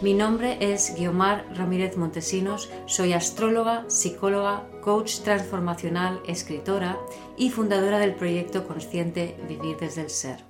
[0.00, 6.96] Mi nombre es Guiomar Ramírez Montesinos, soy astróloga, psicóloga, coach transformacional, escritora
[7.36, 10.44] y fundadora del proyecto consciente Vivir desde el Ser.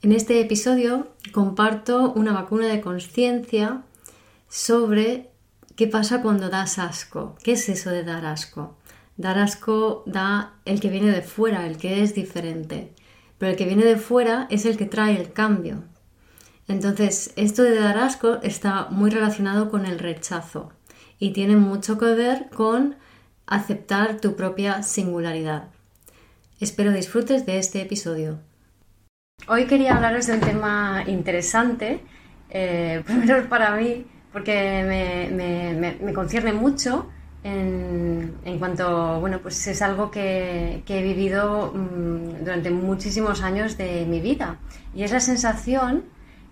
[0.00, 3.82] En este episodio comparto una vacuna de conciencia
[4.48, 5.28] sobre
[5.76, 7.36] qué pasa cuando das asco.
[7.42, 8.78] ¿Qué es eso de dar asco?
[9.18, 12.94] Dar asco da el que viene de fuera, el que es diferente.
[13.36, 15.91] Pero el que viene de fuera es el que trae el cambio.
[16.68, 20.72] Entonces, esto de dar asco está muy relacionado con el rechazo
[21.18, 22.96] y tiene mucho que ver con
[23.46, 25.68] aceptar tu propia singularidad.
[26.60, 28.38] Espero disfrutes de este episodio.
[29.48, 32.00] Hoy quería hablaros de un tema interesante,
[32.50, 37.10] eh, primero para mí, porque me, concierne mucho
[37.42, 44.20] en, cuanto, bueno, pues es algo que, he vivido mm, durante muchísimos años de mi
[44.20, 44.58] vida.
[44.94, 46.04] Y es la sensación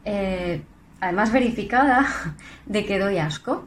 [0.05, 0.63] eh,
[1.01, 2.07] además verificada,
[2.67, 3.67] de que doy asco.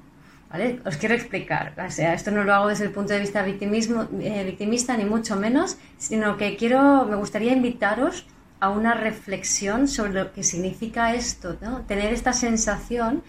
[0.50, 0.80] ¿vale?
[0.86, 1.74] Os quiero explicar.
[1.86, 5.04] O sea, esto no lo hago desde el punto de vista victimismo, eh, victimista, ni
[5.04, 8.28] mucho menos, sino que quiero, me gustaría invitaros
[8.60, 11.82] a una reflexión sobre lo que significa esto, ¿no?
[11.82, 13.24] tener esta sensación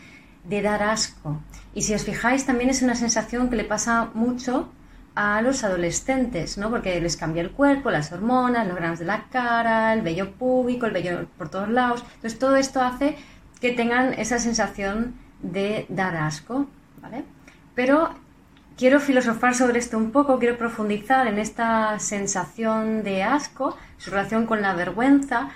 [0.45, 1.41] de dar asco.
[1.75, 4.71] Y si os fijáis, también es una sensación que le pasa mucho
[5.15, 6.71] a los adolescentes, ¿no?
[6.71, 10.87] Porque les cambia el cuerpo, las hormonas, los granos de la cara, el vello púbico,
[10.87, 12.05] el vello por todos lados.
[12.17, 13.17] Entonces todo esto hace
[13.61, 16.67] que tengan esa sensación de dar asco,
[17.01, 17.25] ¿vale?
[17.75, 18.11] Pero
[18.77, 24.47] quiero filosofar sobre esto un poco, quiero profundizar en esta sensación de asco, su relación
[24.47, 25.51] con la vergüenza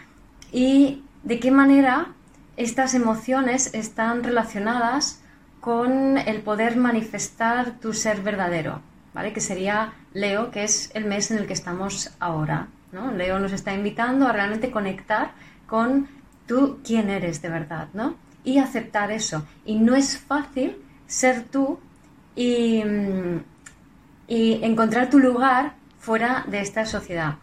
[0.52, 2.12] y de qué manera
[2.56, 5.20] estas emociones están relacionadas
[5.60, 8.80] con el poder manifestar tu ser verdadero,
[9.34, 12.68] que sería Leo, que es el mes en el que estamos ahora.
[12.92, 13.12] ¿no?
[13.12, 15.32] Leo nos está invitando a realmente conectar
[15.66, 16.08] con
[16.46, 18.16] tú quién eres de verdad, ¿no?
[18.44, 19.44] Y aceptar eso.
[19.64, 20.76] Y no es fácil
[21.06, 21.78] ser tú
[22.34, 22.82] y,
[24.28, 27.36] encontrar tu lugar fuera de esta sociedad.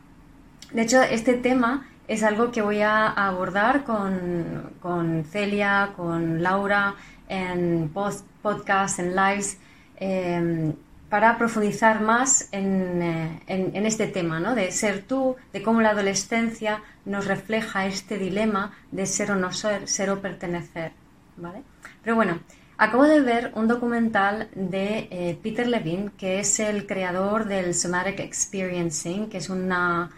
[0.71, 6.95] De hecho, este tema es algo que voy a abordar con, Celia, con Laura,
[7.27, 9.57] en post, podcast, en lives.
[9.97, 10.73] Em,
[11.15, 14.53] para profundizar más eh, en, este tema, ¿no?
[14.53, 19.53] de ser tú, de cómo la adolescencia nos refleja este dilema de ser o no
[19.53, 20.91] ser, ser o pertenecer.
[21.37, 21.61] ¿vale?
[22.03, 22.39] Pero bueno,
[22.77, 28.19] acabo de ver un documental de eh, Peter Levine, que es el creador del Somatic
[28.19, 30.11] Experiencing, que es una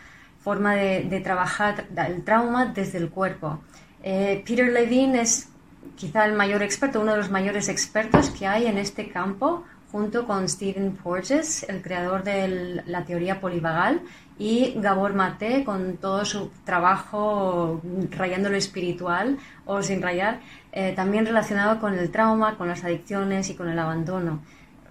[0.44, 3.60] forma de, trabajar el trauma desde el cuerpo.
[4.02, 5.48] Eh, Peter Levine es
[5.96, 10.28] quizá el mayor experto, uno de los mayores expertos que hay en este campo junto
[10.28, 14.02] con Stephen Porges, el creador de la teoría polivagal,
[14.40, 17.82] y Gabor Mate con todo su trabajo
[18.12, 23.50] rayando lo espiritual o sin rayar, eh, también relacionado con el trauma, con las adicciones
[23.50, 24.42] y con el abandono.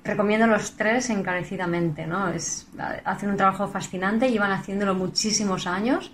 [0.03, 2.29] Recomiendo los tres encarecidamente, ¿no?
[2.29, 2.69] Es,
[3.05, 6.13] hacen un trabajo fascinante, llevan haciéndolo muchísimos años.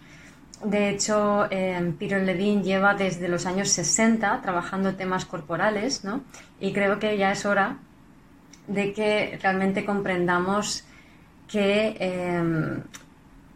[0.64, 6.22] De hecho, eh, Peter Levine lleva desde los años 60 trabajando temas corporales, ¿no?
[6.60, 7.78] Y creo que ya es hora
[8.66, 10.84] de que realmente comprendamos
[11.48, 12.82] que, em,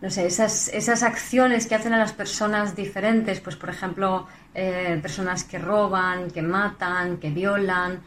[0.03, 4.99] no sé, esas, esas, acciones que hacen a las personas diferentes, pues por ejemplo, eh,
[5.01, 8.01] personas que roban, que matan, que violan,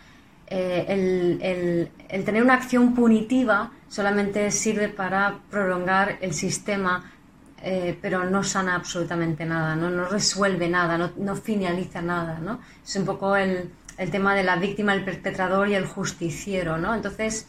[0.52, 7.04] eh, el, el, tener una acción punitiva solamente sirve para prolongar el sistema,
[7.62, 12.40] eh, pero no sana absolutamente nada, no, no resuelve nada, no, no finaliza nada.
[12.40, 12.60] ¿no?
[12.84, 16.96] Es un poco el, el tema de la víctima, el perpetrador y el justiciero, ¿no?
[16.96, 17.48] Entonces,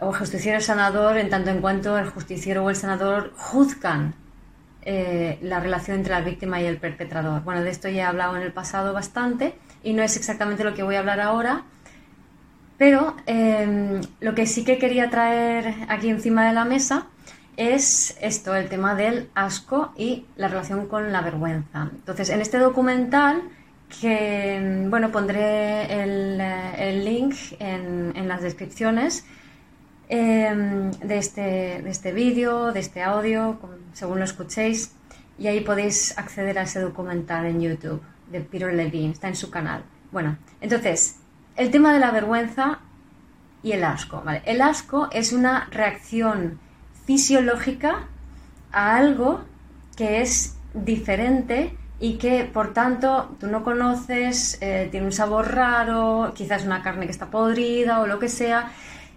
[0.00, 4.14] o justiciero sanador en tanto en cuanto el justiciero o el sanador juzgan
[4.84, 7.42] eh, la relación entre la víctima y el perpetrador.
[7.44, 9.54] Bueno, de esto ya he hablado en el pasado bastante
[9.84, 11.62] y no es exactamente lo que voy a hablar ahora,
[12.76, 17.06] pero em, lo que sí que quería traer aquí encima de la mesa
[17.56, 21.90] es esto, el tema del asco y la relación con la vergüenza.
[21.92, 23.42] Entonces, en este documental
[24.00, 29.24] que bueno, pondré el, el link en, en, las descripciones
[30.08, 33.58] em, de este, de este vídeo, de este audio,
[33.92, 34.94] según lo escuchéis,
[35.38, 39.50] y ahí podéis acceder a ese documental en YouTube de Peter Levine, está en su
[39.50, 39.84] canal.
[40.10, 41.16] Bueno, entonces,
[41.56, 42.80] el tema de la vergüenza
[43.62, 44.22] y el asco.
[44.44, 46.58] El asco es una reacción
[47.06, 48.08] fisiológica
[48.72, 49.44] a algo
[49.96, 56.32] que es diferente y que por tanto tú no conoces, eh, tiene un sabor raro,
[56.34, 58.72] quizás una carne que está podrida o lo que sea,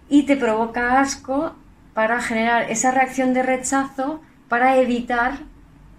[0.08, 1.56] y te provoca asco
[1.94, 5.40] para generar esa reacción de rechazo para evitar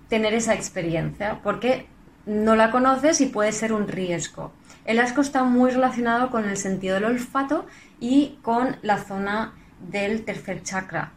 [0.08, 1.88] tener esa experiencia, porque
[2.26, 4.54] no la conoces y puede ser un riesgo.
[4.86, 7.66] El asco está muy relacionado con el sentido del olfato
[8.00, 9.52] y con la zona
[9.82, 11.12] del tercer chakra.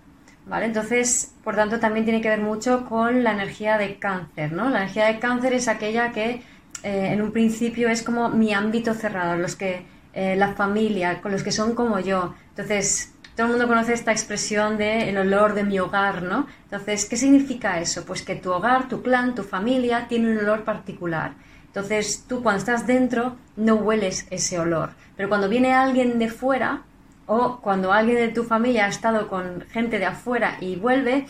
[0.47, 0.67] ¿Vale?
[0.67, 4.69] Entonces, por tanto, también tiene que ver mucho con la energía de cáncer, ¿no?
[4.69, 6.43] La energía de cáncer es aquella que
[6.83, 11.31] eh, en un principio es como mi ámbito cerrado, los que, eh, la familia, con
[11.31, 12.35] los que son como yo.
[12.51, 16.47] Entonces, todo el mundo conoce esta expresión de el olor de mi hogar, ¿no?
[16.65, 18.05] Entonces, ¿qué significa eso?
[18.05, 21.33] Pues que tu hogar, tu clan, tu familia tiene un olor particular.
[21.67, 26.83] Entonces, tú cuando estás dentro no hueles ese olor, pero cuando viene alguien de fuera
[27.33, 31.27] o cuando alguien de tu familia ha estado con gente de afuera y vuelve,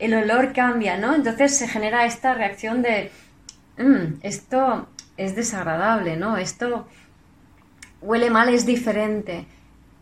[0.00, 1.14] el olor cambia, ¿no?
[1.14, 3.12] Entonces se genera esta reacción de,
[3.78, 6.36] mm, esto es desagradable, ¿no?
[6.36, 6.88] Esto
[8.02, 9.46] huele mal, es diferente.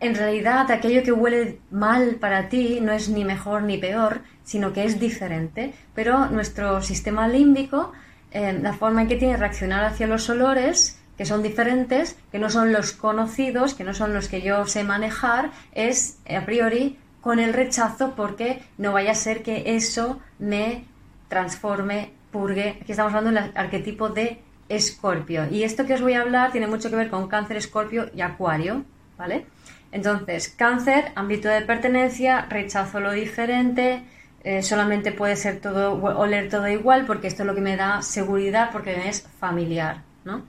[0.00, 4.72] En realidad, aquello que huele mal para ti no es ni mejor ni peor, sino
[4.72, 5.74] que es diferente.
[5.94, 7.92] Pero nuestro sistema límbico,
[8.30, 12.50] eh, la forma en que tiene reaccionar hacia los olores, que son diferentes, que no
[12.50, 17.38] son los conocidos, que no son los que yo sé manejar, es a priori con
[17.38, 20.84] el rechazo porque no vaya a ser que eso me
[21.28, 22.78] transforme, purgue.
[22.82, 25.48] Aquí estamos hablando del arquetipo de escorpio.
[25.50, 28.20] Y esto que os voy a hablar tiene mucho que ver con cáncer, escorpio y
[28.20, 28.84] acuario,
[29.16, 29.46] ¿vale?
[29.92, 34.02] Entonces, cáncer, ámbito de pertenencia, rechazo lo diferente,
[34.42, 38.02] eh, solamente puede ser todo, oler todo igual porque esto es lo que me da
[38.02, 40.42] seguridad porque me es familiar, ¿no?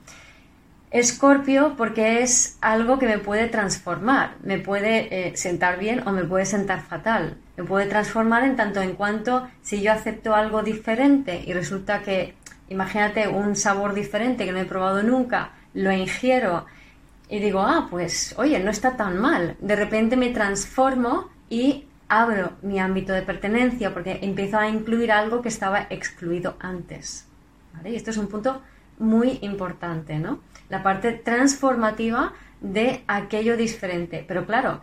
[0.96, 6.24] Escorpio porque es algo que me puede transformar, me puede eh, sentar bien o me
[6.24, 11.44] puede sentar fatal, me puede transformar en tanto en cuanto si yo acepto algo diferente
[11.46, 12.36] y resulta que,
[12.70, 16.66] imagínate, un sabor diferente que no he probado nunca, lo ingiero
[17.28, 22.54] y digo, ah, pues oye, no está tan mal, de repente me transformo y abro
[22.62, 27.28] mi ámbito de pertenencia porque empiezo a incluir algo que estaba excluido antes.
[27.84, 28.62] Y esto es un punto
[28.98, 30.40] muy importante, ¿no?
[30.70, 34.24] La parte transformativa de aquello diferente.
[34.28, 34.82] Pero claro,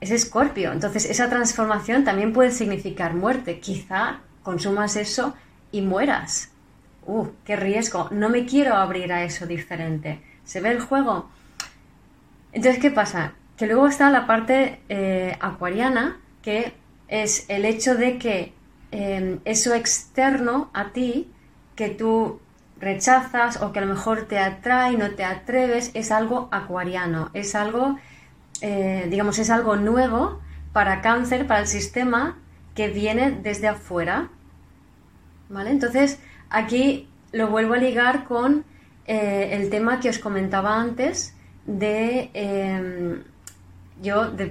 [0.00, 3.60] es escorpio, entonces esa transformación también puede significar muerte.
[3.60, 5.34] Quizá consumas eso
[5.72, 6.50] y mueras.
[7.06, 8.08] ¡Uh, qué riesgo!
[8.10, 10.20] No me quiero abrir a eso diferente.
[10.44, 11.30] ¿Se ve el juego?
[12.52, 13.34] Entonces, ¿qué pasa?
[13.56, 16.74] Que luego está la parte eh, acuariana, que
[17.08, 18.52] es el hecho de que
[18.92, 21.30] eh, eso externo a ti,
[21.76, 22.40] que tú
[22.80, 27.54] rechazas o que a lo mejor te atrae, no te atreves, es algo acuariano, es
[27.54, 27.98] algo,
[28.62, 30.40] eh, digamos, es algo nuevo
[30.72, 32.38] para cáncer, para el sistema
[32.74, 34.30] que viene desde afuera.
[35.48, 35.70] ¿Vale?
[35.70, 38.64] Entonces, aquí lo vuelvo a ligar con
[39.06, 41.34] eh, el tema que os comentaba antes
[41.66, 42.30] de...
[42.34, 43.22] Em,
[44.02, 44.46] yo de,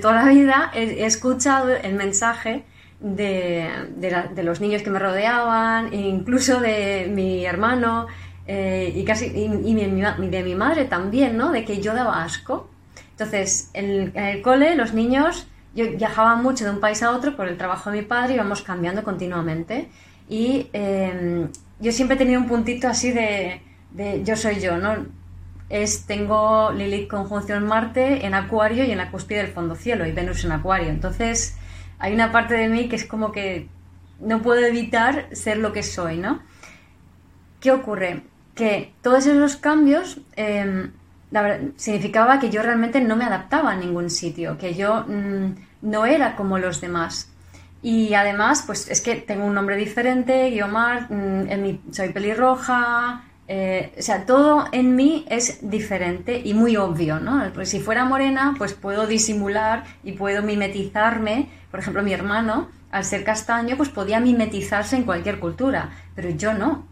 [0.00, 2.64] toda la vida he escuchado el mensaje
[3.00, 8.06] de, los niños que me rodeaban, e incluso de mi hermano
[8.46, 11.52] eh, y casi y, de mi madre también, ¿no?
[11.52, 12.68] De que yo daba asco.
[13.10, 17.48] Entonces, en, el cole, los niños, yo viajaba mucho de un país a otro por
[17.48, 19.88] el trabajo de mi padre, íbamos cambiando continuamente.
[20.28, 21.48] Y em,
[21.80, 23.62] yo siempre he tenido un puntito así de,
[23.92, 25.06] de yo soy yo, ¿no?
[25.68, 30.12] Es, tengo Lilith conjunción Marte en Acuario y en la cúspide del fondo cielo y
[30.12, 30.88] Venus en Acuario.
[30.88, 31.58] Entonces,
[31.98, 33.68] hay una parte de mí que es como que
[34.20, 36.40] no puedo evitar ser lo que soy, ¿no?
[37.60, 38.22] ¿Qué ocurre?
[38.54, 40.92] Que todos esos cambios em,
[41.76, 46.36] significaba que yo realmente no me adaptaba a ningún sitio, que yo mm, no era
[46.36, 47.30] como los demás.
[47.80, 54.02] Y además, pues es que tengo un nombre diferente, Guiomar, mm, soy pelirroja, eh, o
[54.02, 57.50] sea, todo en mí es diferente y muy obvio, ¿no?
[57.54, 61.48] Pues si fuera morena, pues puedo disimular y puedo mimetizarme.
[61.70, 66.52] Por ejemplo, mi hermano, al ser castaño, pues podía mimetizarse en cualquier cultura, pero yo
[66.52, 66.86] no.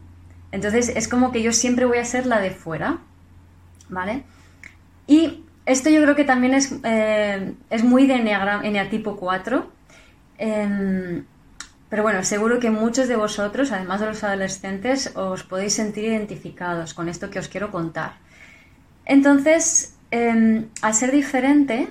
[0.50, 2.98] Entonces es como que yo siempre voy a ser la de fuera,
[3.90, 4.24] ¿vale?
[5.06, 9.70] Y esto yo creo que también es, eh, es muy de Eneatipo 4.
[11.88, 16.94] Pero bueno, seguro que muchos de vosotros, además de los adolescentes, os podéis sentir identificados
[16.94, 18.14] con esto que os quiero contar.
[19.04, 21.88] Entonces, em, al ser diferente,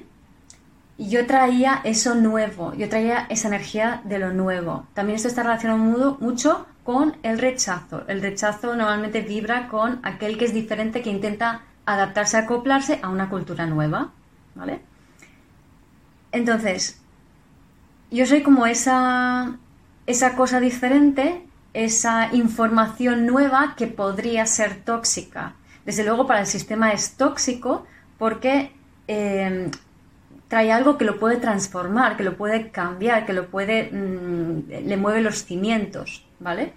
[0.97, 4.87] yo traía eso nuevo, yo traía esa energía de lo nuevo.
[4.93, 8.03] También esto está relacionado mucho con el rechazo.
[8.07, 13.29] El rechazo normalmente vibra con aquel que es diferente, que intenta adaptarse, acoplarse a una
[13.29, 14.11] cultura nueva,
[14.55, 14.81] ¿vale?
[16.31, 17.01] Entonces,
[18.11, 19.57] yo soy como esa,
[20.07, 21.43] esa cosa diferente,
[21.73, 25.53] esa información nueva que podría ser tóxica.
[25.85, 27.85] Desde luego para el sistema es tóxico
[28.17, 28.71] porque
[29.07, 29.69] eh,
[30.47, 34.97] trae algo que lo puede transformar, que lo puede cambiar, que lo puede, mm, le
[34.97, 36.73] mueve los cimientos, ¿vale?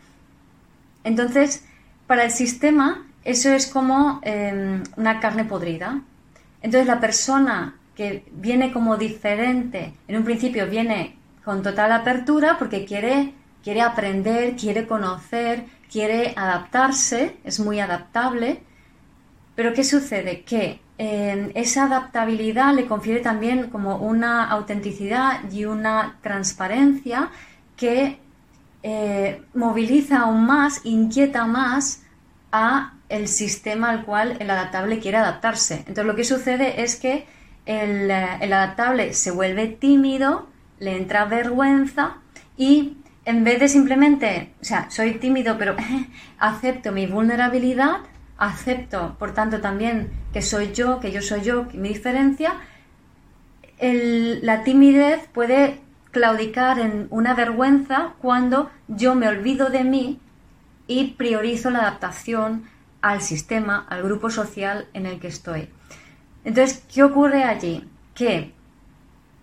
[1.04, 1.64] Entonces,
[2.06, 6.00] para el sistema eso es como em, una carne podrida.
[6.62, 11.17] Entonces la persona que viene como diferente, en un principio viene
[11.48, 13.32] con total apertura porque quiere,
[13.64, 18.60] quiere aprender, quiere conocer, quiere adaptarse, es muy adaptable.
[19.54, 20.42] Pero ¿qué sucede?
[20.42, 27.30] Que em, esa adaptabilidad le confiere también como una autenticidad y una transparencia
[27.78, 28.18] que
[28.82, 32.02] eh, moviliza aún más, inquieta más
[32.52, 35.76] a el sistema al cual el adaptable quiere adaptarse.
[35.76, 37.26] Entonces lo que sucede es que
[37.64, 40.46] el, eh, el adaptable se vuelve tímido,
[40.80, 42.18] le entra vergüenza
[42.56, 45.76] y en vez de simplemente, o sea, soy tímido pero
[46.38, 47.98] acepto mi vulnerabilidad,
[48.38, 52.54] acepto por tanto también que soy yo, que yo soy yo, mi diferencia,
[53.80, 55.80] la timidez puede
[56.10, 60.20] claudicar en una vergüenza cuando yo me olvido de mí
[60.86, 62.64] y priorizo la adaptación
[63.02, 65.68] al sistema, al grupo social en el que estoy.
[66.44, 67.88] Entonces, ¿qué ocurre allí?
[68.14, 68.52] Que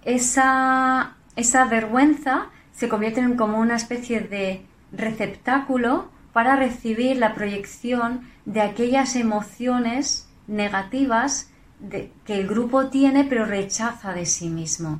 [0.03, 8.29] esa, esa vergüenza se convierte en como una especie de receptáculo para recibir la proyección
[8.45, 11.49] de aquellas emociones negativas
[11.89, 14.99] que el grupo tiene pero rechaza de sí mismo.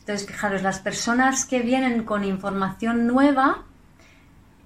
[0.00, 3.62] Entonces, fijaros, las personas que vienen con información nueva,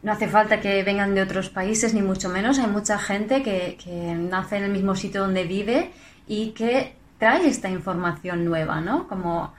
[0.02, 2.58] no hace falta que vengan de otros países, ni mucho menos.
[2.58, 3.76] Hay mucha gente que,
[4.18, 5.90] nace en el mismo sitio donde vive
[6.26, 9.08] y que trae esta información nueva, ¿no?
[9.08, 9.52] Como,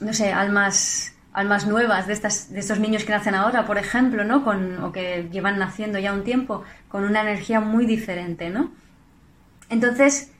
[0.00, 4.24] no sé, almas, almas nuevas de, estas, de estos niños que nacen ahora, por ejemplo,
[4.24, 4.44] ¿no?
[4.44, 8.72] Con, o que llevan naciendo ya un tiempo, con una energía muy diferente, ¿no?
[9.70, 10.30] Entonces,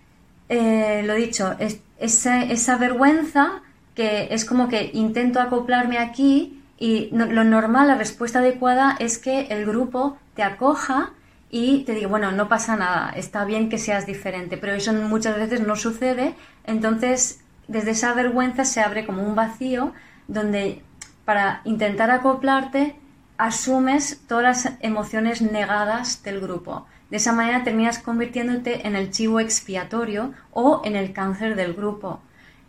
[0.49, 3.63] eh, lo dicho, es, esa vergüenza
[3.95, 9.43] que es como que intento acoplarme aquí y lo normal, la respuesta adecuada es que
[9.51, 11.13] el grupo te acoja
[11.51, 15.37] y te diga, bueno, no pasa nada, está bien que seas diferente, pero eso muchas
[15.37, 16.35] veces no sucede,
[16.65, 19.93] entonces desde esa vergüenza se abre como un vacío
[20.29, 20.83] donde
[21.25, 22.97] para intentar acoplarte
[23.39, 26.87] asumes todas las emociones negadas del grupo.
[27.11, 32.21] De esa manera terminas convirtiéndote en el chivo expiatorio o en el cáncer del grupo.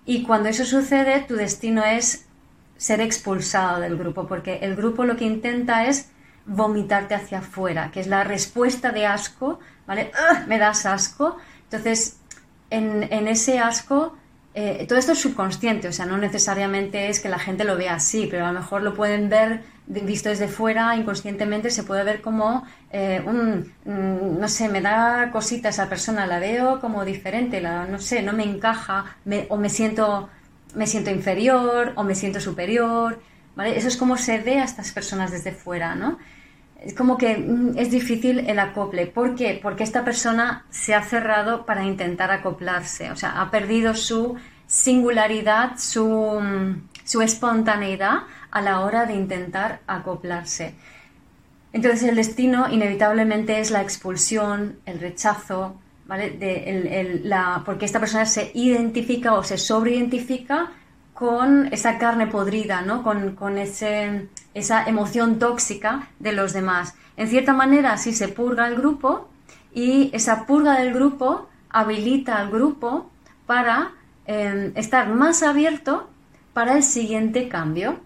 [0.05, 2.25] Y cuando eso sucede, tu destino es
[2.77, 6.11] ser expulsado del grupo, porque el grupo lo que intenta es
[6.45, 10.11] vomitarte hacia afuera, que es la respuesta de asco, ¿vale?
[10.47, 11.37] Me das asco.
[11.63, 12.19] Entonces,
[12.69, 14.15] en, en ese asco
[14.57, 17.95] eh, todo esto es subconsciente, o sea, no necesariamente es que la gente lo vea
[17.95, 22.21] así, pero a lo mejor lo pueden ver visto desde fuera, inconscientemente se puede ver
[22.21, 27.85] como eh, mm, no sé, me da cosita esa persona, la veo como diferente, la,
[27.85, 29.17] no sé, no me encaja,
[29.49, 30.29] o me siento,
[30.73, 33.21] me siento inferior, o me siento superior,
[33.57, 33.77] ¿vale?
[33.77, 36.17] Eso es como se ve a estas personas desde fuera, ¿no?
[36.85, 39.07] Es como que mm, es difícil el acople.
[39.07, 39.59] ¿Por qué?
[39.61, 44.35] Porque esta persona se ha cerrado para intentar acoplarse, o sea, ha perdido su
[44.67, 48.19] singularidad, su, mm, su espontaneidad
[48.51, 50.75] a la hora de intentar acoplarse.
[51.73, 55.75] Entonces el destino inevitablemente es la expulsión, el rechazo,
[56.05, 56.37] ¿vale?
[57.65, 60.71] Porque esta persona se identifica o se sobreidentifica
[61.13, 63.03] con esa carne podrida, ¿no?
[63.03, 66.95] con, ese, esa emoción tóxica de los demás.
[67.17, 69.29] En cierta manera, así se purga el grupo
[69.73, 73.11] y esa purga del grupo habilita al grupo
[73.45, 73.91] para
[74.25, 76.09] em, estar más abierto
[76.53, 77.99] para el siguiente cambio.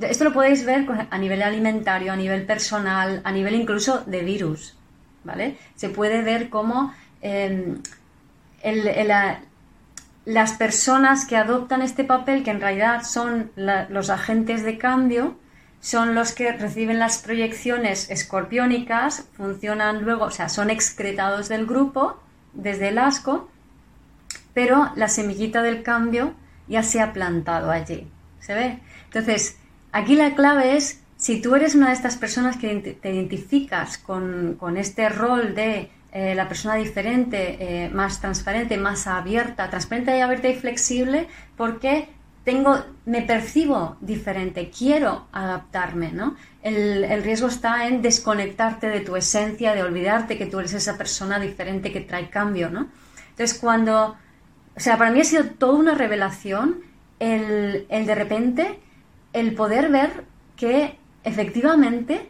[0.00, 4.76] Esto lo podéis ver a nivel alimentario, a nivel personal, a nivel incluso de virus.
[5.24, 5.56] ¿vale?
[5.76, 7.78] Se puede ver cómo em,
[10.24, 15.36] las personas que adoptan este papel, que en realidad son los agentes de cambio,
[15.82, 22.22] son los que reciben las proyecciones escorpiónicas, funcionan luego, o sea, son excretados del grupo
[22.52, 23.50] desde el asco,
[24.54, 26.34] pero la semillita del cambio
[26.68, 28.06] ya se ha plantado allí.
[28.38, 28.78] ¿Se ve?
[29.06, 29.56] Entonces,
[29.90, 34.54] aquí la clave es, si tú eres una de estas personas que te identificas con,
[34.60, 40.20] con este rol de eh, la persona diferente, eh, más transparente, más abierta, transparente y
[40.20, 42.08] abierta y flexible, porque
[42.44, 46.36] tengo, me percibo diferente, quiero adaptarme, ¿no?
[46.62, 50.98] El, el, riesgo está en desconectarte de tu esencia, de olvidarte que tú eres esa
[50.98, 52.88] persona diferente que trae cambio, ¿no?
[53.30, 54.16] Entonces, cuando,
[54.76, 56.82] o sea, para mí ha sido toda una revelación
[57.20, 58.80] el, el de repente,
[59.32, 60.24] el poder ver
[60.56, 62.28] que efectivamente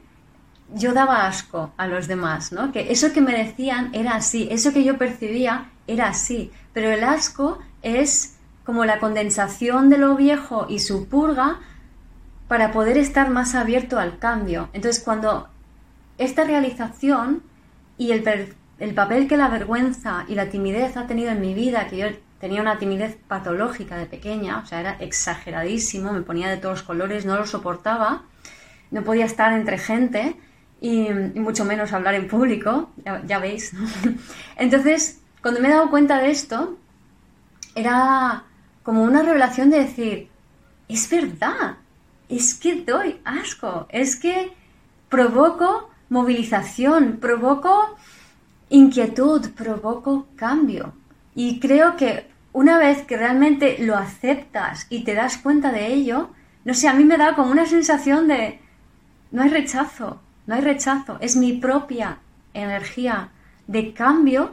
[0.75, 2.73] yo daba asco a los demás, ¿no?
[2.73, 7.05] Que eso que me decían era así, eso que yo percibía era así, pero el
[7.05, 11.61] asco es como la condensación de lo viejo y su purga
[12.49, 14.69] para poder estar más abierto al cambio.
[14.73, 15.49] Entonces, cuando
[16.19, 17.43] esta realización
[17.99, 21.89] y el, el papel que la vergüenza y la timidez ha tenido en mi vida,
[21.89, 22.07] que yo
[22.41, 27.25] tenía una timidez patológica de pequeña, o sea, era exageradísimo, me ponía de todos colores,
[27.25, 28.23] no lo soportaba,
[28.91, 30.37] no podía estar entre gente
[30.81, 32.91] y, mucho menos hablar en público,
[33.27, 33.73] ya, veis.
[34.57, 36.77] Entonces, cuando me he dado cuenta de esto,
[37.77, 38.45] era
[38.83, 40.29] como una revelación de decir,
[40.89, 41.77] es verdad,
[42.29, 44.53] es que doy asco, es que
[45.09, 47.97] provoco movilización, provoco
[48.69, 50.95] inquietud, provoco cambio.
[51.35, 56.31] Y creo que una vez que realmente lo aceptas y te das cuenta de ello,
[56.65, 58.61] no sé, a mí me da como una sensación de
[59.31, 62.19] no hay rechazo, no hay rechazo, es mi propia
[62.53, 63.31] energía
[63.67, 64.53] de cambio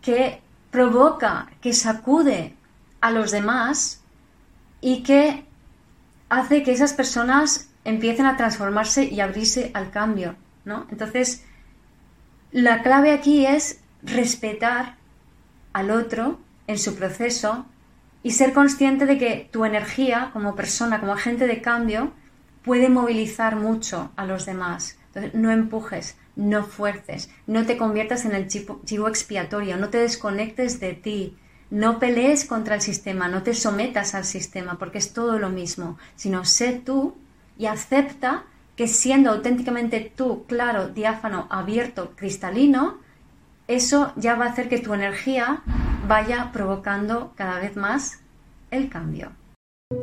[0.00, 2.54] que provoca, que sacude
[3.00, 4.02] a los demás
[4.80, 5.44] y que
[6.28, 10.86] hace que esas personas empiecen a transformarse y abrirse al cambio, ¿no?
[10.90, 11.44] Entonces,
[12.52, 14.96] la clave aquí es respetar
[15.72, 17.66] al otro en su proceso
[18.22, 22.12] y ser consciente de que tu energía como persona, como agente de cambio,
[22.62, 24.98] puede movilizar mucho a los demás.
[25.06, 30.80] Entonces, no empujes, no fuerces, no te conviertas en el chivo, expiatorio, no te desconectes
[30.80, 31.36] de ti,
[31.70, 35.98] no pelees contra el sistema, no te sometas al sistema, porque es todo lo mismo,
[36.16, 37.14] sino sé tú
[37.56, 38.44] y acepta
[38.76, 42.98] que siendo auténticamente tú, claro, diáfano, abierto, cristalino,
[43.68, 45.62] eso ya va a hacer que tu energía
[46.08, 48.20] vaya provocando cada vez más
[48.70, 49.32] el cambio.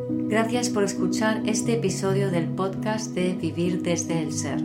[0.09, 4.61] Gracias por escuchar este episodio del podcast de Vivir desde el Ser.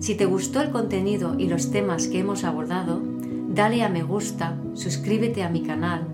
[0.00, 3.02] Si te gustó el contenido y los temas que hemos abordado,
[3.48, 6.13] dale a me gusta, suscríbete a mi canal,